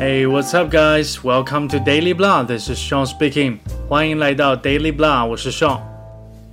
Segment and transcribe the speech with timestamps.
[0.00, 1.22] Hey, what's up, guys?
[1.22, 2.44] Welcome to Daily Blah.
[2.44, 3.58] This is Sean speaking.
[3.86, 5.78] 欢迎来到 Daily Blah，我是 Sean。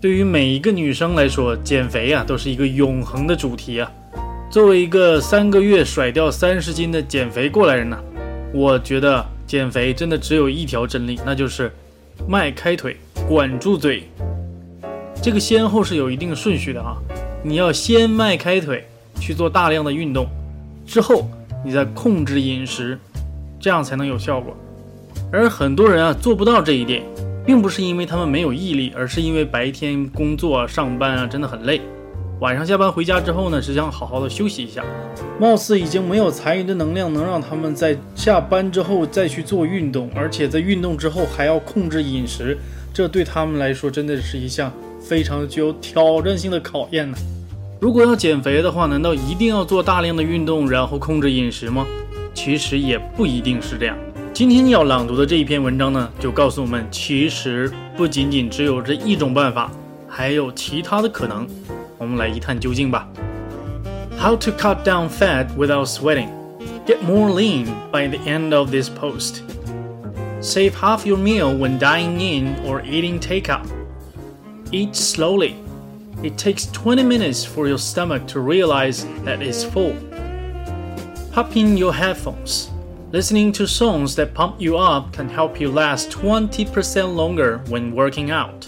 [0.01, 3.89] 对于每一个女生来说，减肥啊都是一个永恒的主题啊。
[4.51, 7.97] 作为一个三个月甩掉三十斤的减肥过来人呢，
[8.53, 11.71] 我觉得减肥真的只有一条真理，那就是
[12.27, 12.97] 迈开腿，
[13.29, 14.09] 管住嘴。
[15.21, 16.97] 这个先后是有一定顺序的啊。
[17.41, 18.85] 你要先迈开腿
[19.21, 20.27] 去做大量的运动，
[20.85, 21.29] 之后
[21.63, 22.99] 你再控制饮食。
[23.59, 24.55] 这样才能有效果，
[25.31, 27.03] 而很多人啊做不到这一点，
[27.45, 31.81] 并不是因为他们没有毅力，而是因为白天工作、上班啊真的很累，
[32.39, 34.83] 晚上下班回家之后呢，只想好好的休息一下，
[35.39, 42.57] 貌似已经没有残余的能量能让他们在下班之后再去做运动，而且在运动之后还要控制饮食，
[42.93, 47.17] 这对他们来说真的是一项非常具有挑战性的考验呢。
[47.79, 51.85] 如果要减肥的话，难道一定要做大量的运动，然后控制饮食吗？
[52.46, 53.96] 其实也不一定是这样。
[54.32, 59.70] 今天要朗读的这一篇文章呢，就告诉我们，其实不仅仅只有这一种办法，
[60.08, 61.46] 还有其他的可能。
[61.98, 63.06] 我们来一探究竟吧。
[64.18, 66.28] How to cut down fat without sweating?
[66.86, 69.42] Get more lean by the end of this post.
[70.40, 73.66] Save half your meal when dining in or eating takeout.
[74.72, 75.54] Eat slowly.
[76.22, 79.94] It takes 20 minutes for your stomach to realize that it's full.
[81.37, 82.71] Pop in your headphones.
[83.11, 88.31] Listening to songs that pump you up can help you last 20% longer when working
[88.31, 88.67] out.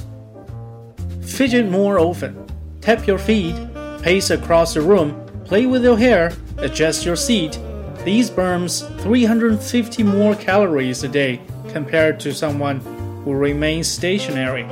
[1.24, 2.46] Fidget more often.
[2.80, 3.56] Tap your feet,
[4.04, 7.58] pace across the room, play with your hair, adjust your seat.
[8.06, 12.82] These burns 350 more calories a day compared to someone
[13.26, 14.66] who remains stationary.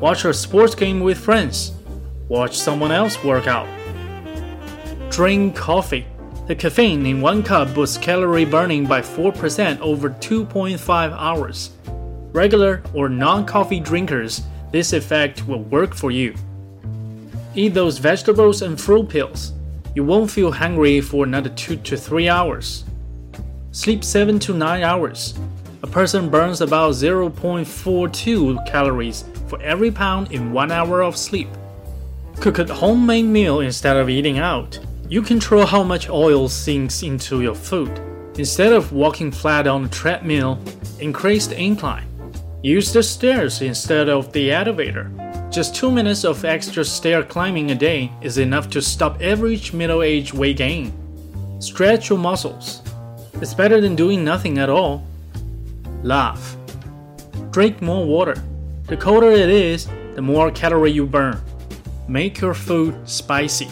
[0.00, 1.70] Watch a sports game with friends.
[2.26, 3.68] Watch someone else work out.
[5.08, 6.04] Drink coffee.
[6.46, 10.78] The caffeine in one cup boosts calorie burning by 4% over 2.5
[11.12, 11.70] hours.
[12.32, 16.36] Regular or non coffee drinkers, this effect will work for you.
[17.56, 19.54] Eat those vegetables and fruit pills.
[19.96, 22.84] You won't feel hungry for another 2 to 3 hours.
[23.72, 25.34] Sleep 7 to 9 hours.
[25.82, 31.48] A person burns about 0.42 calories for every pound in 1 hour of sleep.
[32.38, 34.78] Cook a homemade meal instead of eating out.
[35.08, 38.00] You control how much oil sinks into your food.
[38.38, 40.58] Instead of walking flat on a treadmill,
[40.98, 42.08] increase the incline.
[42.64, 45.12] Use the stairs instead of the elevator.
[45.48, 50.02] Just two minutes of extra stair climbing a day is enough to stop average middle
[50.02, 50.92] aged weight gain.
[51.60, 52.82] Stretch your muscles.
[53.34, 55.06] It's better than doing nothing at all.
[56.02, 56.56] Laugh.
[57.52, 58.42] Drink more water.
[58.88, 61.40] The colder it is, the more calorie you burn.
[62.08, 63.68] Make your food spicy.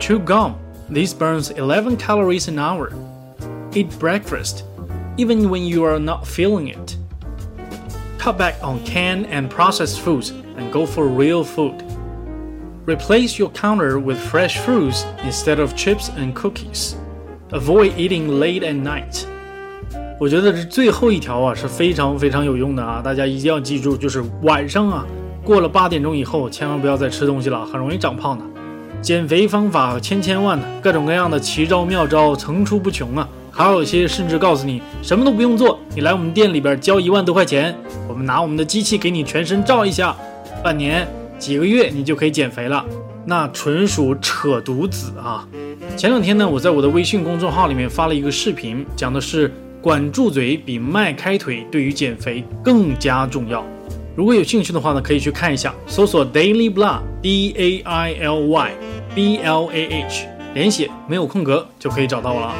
[0.00, 0.54] Chew gum.
[0.88, 2.92] This burns 11 calories an hour.
[3.72, 4.64] Eat breakfast,
[5.16, 6.96] even when you are not feeling it.
[8.18, 11.82] Cut back on canned and processed foods and go for real food.
[12.86, 16.94] Replace your counter with fresh fruits instead of chips and cookies.
[17.50, 19.26] Avoid eating late at night.
[20.18, 25.04] 我觉得这最后一条啊是非常非常有用的啊，大家一定要记住，就是晚上啊
[25.44, 28.44] 过了八点钟以后，千万不要再吃东西了，很容易长胖的。
[29.01, 33.27] 减肥方法千千万呢，各种各样的奇招妙招层出不穷啊！
[33.49, 37.75] 还有些甚至告诉你什么都不用做，你来我们店里边交一万多块钱，
[38.07, 40.15] 我们拿我们的机器给你全身照一下，
[40.63, 41.07] 半年
[41.39, 42.85] 几个月你就可以减肥了，
[43.25, 45.47] 那纯属扯犊子啊！
[45.97, 49.51] 前两天呢，我在我的微信公众号里面发了一个视频，讲的是
[49.81, 53.65] 管住嘴比迈开腿对于减肥更加重要。
[54.15, 58.71] 如果有兴趣的话呢，可以去看一下，搜索 Daily Blah D A I L Y
[59.15, 62.53] B L A H，连写没有空格就可以找到我了。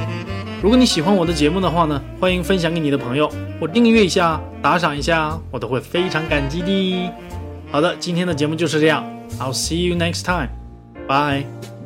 [0.63, 3.29] 如果你喜欢我的节目的话呢，欢迎分享给你的朋友，
[3.59, 7.09] 或订阅一下、打赏一下，我都会非常感激的。
[7.71, 9.03] 好的，今天的节目就是这样
[9.39, 11.80] ，I'll see you next time，bye。